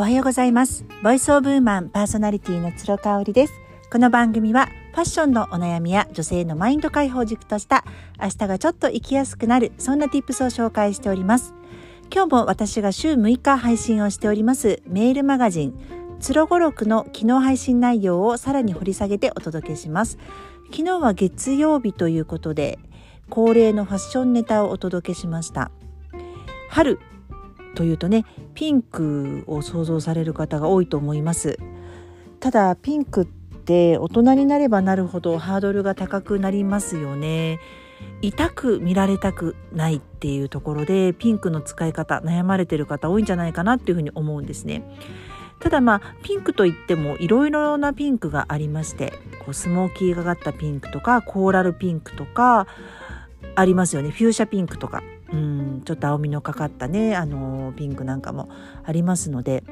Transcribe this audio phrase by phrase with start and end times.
[0.00, 0.86] おはようございます。
[1.02, 3.60] ボイスオブウーマンパーソナリティの鶴香織です。
[3.92, 7.84] この番組はファッションのお悩みや女性のマインド解放軸とした
[8.18, 11.52] 明日がちょっと生きやすくなるそんな tips を紹介しております。
[12.10, 15.74] 今日も私が週6日配信をしておりますメールマガジン
[16.18, 20.16] つろごろくの昨日配信内容をさらに掘り下げてお届けします。
[20.70, 22.78] 昨日は月曜日ということで
[23.28, 25.70] 恒例のファッションネタをお届けしました。
[26.70, 26.98] 春
[27.74, 28.24] というとね
[28.54, 31.58] ピンクを想像される方が多いと思います。
[32.40, 37.58] ただピンクって大人になればなるほどハードルが高くなりますよね。
[38.22, 44.82] 痛く見られたくないっていうところでピンクの使い方悩まれてる方多いんじゃないかなっていうふうに思うんですね。
[45.60, 52.66] ただまあピンクといってもいろいろなピンクがありましてこうスモーキーがかったピンクとかコーラルピンクとか
[53.54, 54.10] ありますよね。
[54.10, 55.02] フューシャピンクとか。
[55.32, 57.16] うんちょっと青みのかかったね。
[57.16, 58.48] あのピンクなんかも
[58.84, 59.64] ありますので。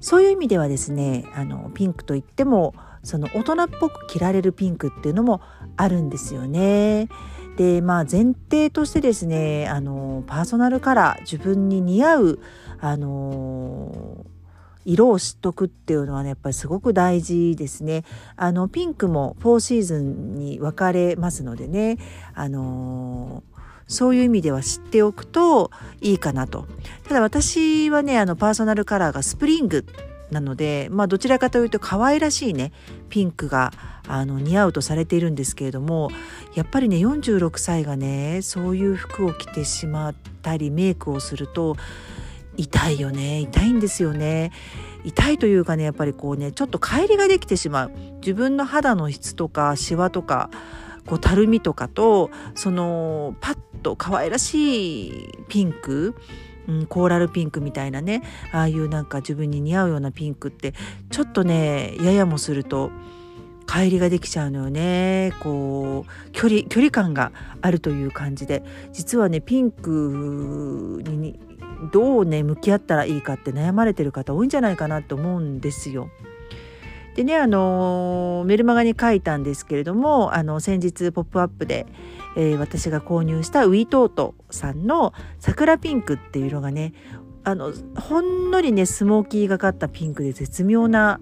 [0.00, 5.40] そういう意味ではですねあのピンクといってもその大人っぽく着られるピンクっていうのも
[5.76, 7.08] あるんですよね。
[7.56, 12.38] でまあ前提としてですねあのパーソナルカラー自分に似合う
[12.80, 14.26] あの
[14.84, 18.04] 色を知っとくっていうのはねやっぱりすごく大事ですね。
[18.36, 21.98] あのピンクも4シーズンに分かれますのでね
[22.34, 23.42] あの
[23.86, 26.66] そういう意味では知っておくといいかなと。
[27.08, 29.84] ただ私はねあのパーソナルカラーがスプリング
[30.32, 32.72] なので、まあ、どちらかというと可愛らしいね
[33.10, 33.72] ピンクが
[34.08, 36.10] あの似合うとされているんですけれども
[36.54, 41.76] やっぱりね46歳がねそういう服を着てしまったりメイクをすると
[42.56, 43.40] 痛いよね。
[43.40, 44.52] 痛いんですよね。
[45.04, 47.92] 痛いというかねやっぱりこうねちょっと乖離ができてしまう。
[48.20, 50.50] 自分の肌の質とかシワとか
[51.06, 56.14] こうたるみとかとそのパッと可愛らしいピンク
[56.68, 58.22] うん、コーラルピンクみたいなね
[58.52, 60.74] ああいうなんか自分に似合うようなピンクって
[61.10, 62.92] ちょっとねややもすると
[63.66, 65.32] 帰りができちゃうのよね。
[65.40, 67.32] こう距離距離感が
[67.62, 68.62] あるという感じで。
[68.92, 71.40] 実はねピンクに
[71.90, 76.08] どうね向き合ったらいいかって悩まれてる方多いんじゃないかなと思うんですよ。
[77.14, 81.86] でねあのメルマガに書いたんですけれどもあの先日「ポップアップで、
[82.36, 86.94] えー、私が購入したウィートートさんの桜ピンクっていう色がね
[87.44, 91.20] あのほんのりねスモーキーがかったピンクで絶妙な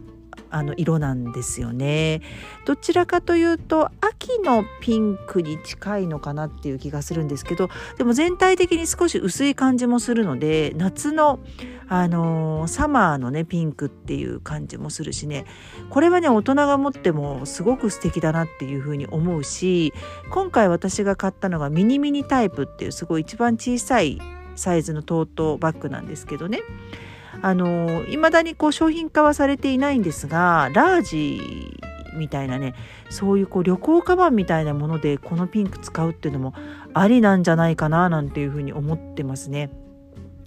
[0.51, 2.23] あの色なんですよね。
[2.67, 7.69] どちらかというと秋のピンクに近いのかなっていう気がするんですけど
[7.99, 11.41] でも全体的に少し薄い感じもするので夏の
[11.93, 15.45] あのー、サマーのねピンクっていう感じもするしね
[15.89, 19.93] これはね大人が持ってもすごく素敵だなっていうふうに思うし
[20.31, 24.21] 今回私が買ったのがミニミニタイプっていうすごい一番小さい
[24.55, 26.61] サイズのトートバッグなんですけどね。
[27.43, 31.41] あの未だにこう商品化はされていないんですがラージ
[32.15, 32.75] みたいなね
[33.09, 36.55] そういうこう旅行カバンみたいなものでこのピンク使うっていうのも
[36.93, 39.71] ありなんじゃないかななんていうふうに思ってますね。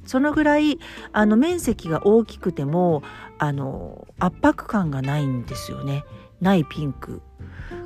[0.05, 0.79] そのぐらい
[1.13, 3.03] あの面積が大きくても
[3.37, 6.03] あの圧迫感がないんですよね
[6.41, 7.21] ないピンク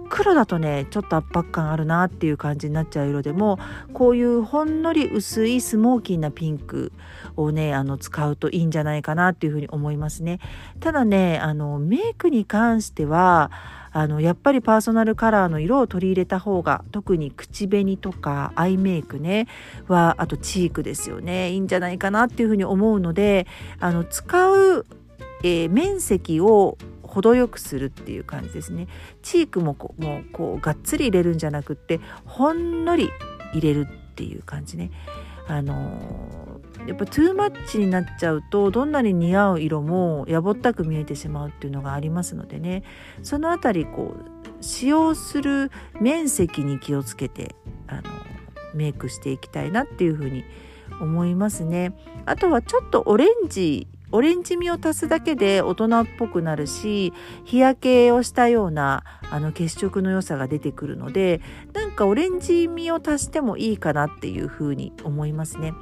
[0.10, 3.60] 黒だとねちょっと圧迫感あるなっていう感じになっちゃう色でも
[3.94, 6.92] こういうほんのり薄いスモーキーなピンク
[7.36, 10.40] をねあの使うといいんじゃないかなっていうふうに思いますね。
[10.80, 13.52] ただねあのメイクに関しては
[13.92, 19.48] あのやっぱりパーソナルカラーの色を取り入れた方が特に口紅とかアイメイクね
[19.88, 21.52] はあとチークですよね。
[21.52, 23.48] いいんじゃないかなっていうふうに思うので
[23.80, 24.86] あの使う、
[25.44, 28.88] えー、面積を程よくするっていう感じですね。
[29.22, 33.10] チークもこうもうこうがっつり入れるんじゃなくってほんのり
[33.54, 34.92] 入れるっていう感じね。
[35.48, 42.84] あのー、やっぱトゥーマッチになっちゃうとどんなに似合う色もやぼったく見えてしまうっていうのがありますのでね。
[43.24, 47.56] その辺りこう使用する面積に気をつけて
[47.88, 48.02] あの
[48.74, 50.44] メイクしていきたいなっていうふうに
[51.00, 51.94] 思いますね。
[52.26, 57.14] あとはちょっとオレンジオレンジ味を足すだけで大人っぽくなるし
[57.44, 61.42] 日焼けをしたようなあの血色の良さが出てくるので
[61.74, 65.74] なんかオレンジ味を足してもいいかなっていうふうに思いますね。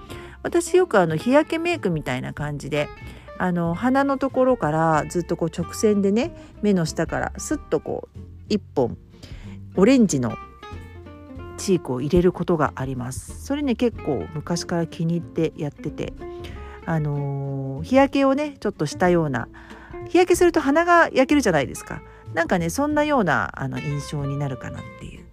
[0.41, 2.87] 私よくあの日焼けメイクみたいな感じで
[3.37, 6.31] あの鼻のところからずっとこう直線でね
[6.61, 8.97] 目の下からスッとこう一本
[9.75, 10.37] オレンジの
[11.57, 13.43] チークを入れることがあります。
[13.43, 16.13] それね結構昔から気に入ってやってて
[16.85, 19.47] あの、日焼けをねちょっとしたような
[20.07, 22.01] 日焼けすると鼻が焼けるじゃないですか。
[22.33, 25.25] なんかねそんなようなあの印象になるかなっていう。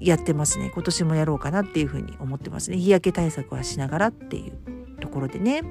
[0.00, 0.70] やってますね。
[0.72, 2.76] 今年もやろうかなっていうふうに思ってますね。
[2.76, 5.62] 日焼け対策はしながらっていうところでね。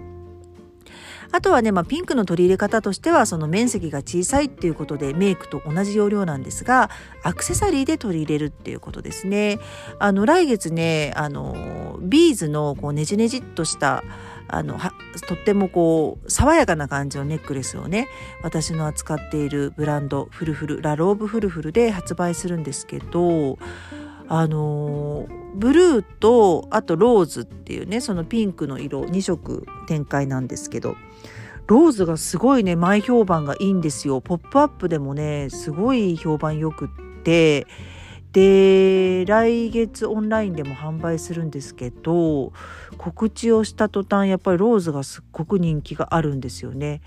[1.32, 6.90] あとはね、まあ、ピンクの取り入れ方としてはその面積が小さいっていうことでメイクと同じ要領なんですが
[7.22, 9.60] アクセサリーで取り入れるっていうことですね。
[10.00, 14.04] あの来月ねあのビーズのこうねじねじっとした
[14.48, 14.80] あの
[15.28, 18.08] とってもこう爽やかな感じのネックレスをね
[18.44, 23.58] 私の扱っているブランドフルフルラローブフルフルで発売するんですけど
[24.30, 30.96] あのブルーとあとローズっていうねそのピンクの色2色展開なんですけど
[31.68, 34.22] ローズがすごいね前評判がいいんですよ。
[34.22, 36.90] ポップアップでもねすごい評判よくっ
[37.24, 37.68] て
[38.34, 42.54] で来月オンラインでも販売するんですけど
[42.98, 47.02] 告知をした途端やっぱりローズがすっごく人気があるんですよね。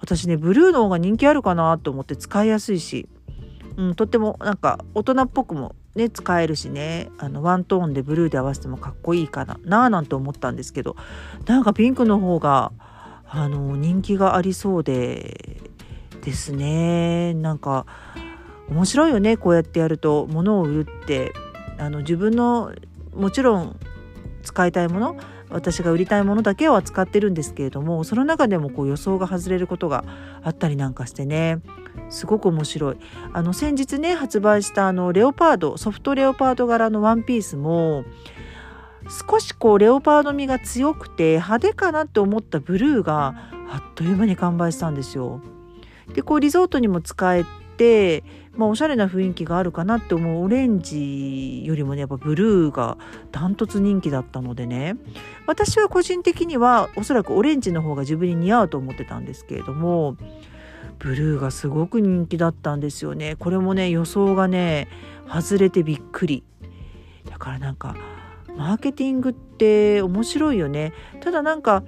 [0.00, 3.08] 私ねブルーの方が人気あるかなと思って使いやすいし、
[3.76, 10.96] うん、とってもなんか大人っぽくもね使えるしねあのワントーンでブルーで合わせてもかっこいいかななあなんて思ったんですけど
[11.46, 12.72] なんかピンクの方が
[13.26, 15.60] あの人気がありそうで
[16.22, 17.86] ですねなんか
[18.68, 20.26] 面白いよねこうやってやると。
[20.26, 21.32] 物を売るって。
[21.78, 22.72] あの自分の
[23.14, 23.76] もちろん
[24.42, 25.16] 使いたいもの
[25.50, 30.04] 私が売りたいものだけを扱ってるんですけれどもその中でもこう予想が外れることが
[30.42, 31.60] あったりなんかしてね。
[32.10, 32.96] すごく面白い。
[33.32, 38.04] あの先日ね発売したあのレオパードソフトレオパード柄のワンピースも
[39.30, 43.34] 少しこうレオパード味が強くて派手かなって思ったブルーが
[43.70, 45.40] あっという間に完売したんですよ。
[46.14, 47.44] でこうリゾートにも使え
[47.76, 48.24] て
[48.56, 52.98] まあ、おしゃれな雰囲気があるかなって思うオレンジよりもねやっぱブルーが
[53.32, 54.96] ダントツ人気だったのでね。
[55.46, 60.16] 私は個人的にはおそらくオレンジの方が自分に似合うと思ってたんですけれども
[60.98, 63.36] ブルーがすごく人気だったんですよね。
[63.36, 64.88] これもね予想がね
[65.28, 66.44] 外れてびっくり。
[67.28, 67.96] だからなんか
[68.56, 70.92] マーケティングって面白いよね。
[71.20, 71.82] ただなんか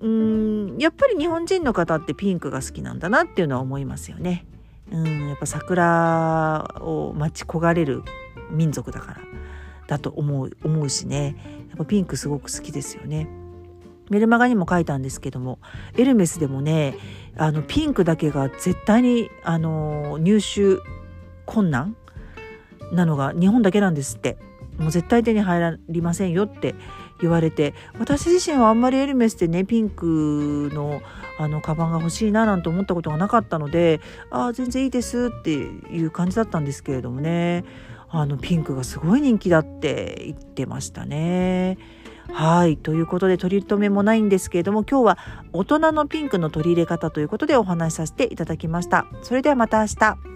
[0.00, 4.44] うんやっぱり日本人の方ってピンクが好きなんだなっていうのは思いますよね。
[4.92, 8.02] うんやっぱ桜を待ち焦がれる
[8.50, 9.20] 民族だから
[9.86, 13.28] だと思う思うしねやっぱピンクすごく好きですよね。
[14.08, 15.58] メルマガにも書いたんですけども
[15.96, 16.96] エルメスでもね
[17.36, 20.80] あのピンクだけが絶対にあの入手
[21.44, 21.96] 困難
[22.92, 24.38] なのが日本だけなんですって
[24.78, 26.74] もう絶対手に入りませんよって
[27.20, 31.00] 言われて私自身はあんまりエルメスでねピンクの
[31.38, 37.64] あのカバンが欲しいななんて思ったことがなかったのでああ全然いいですっていう感じだったんですけれどもね
[38.08, 41.78] あのピンクがすごい人気だって言ってましたね。
[42.32, 45.18] はいということで取り留めもないんですけれども今日は
[45.52, 49.06] 大人のピンクの取り入れ方ということでお話しさせていただきました。
[49.22, 50.35] それではまた明日。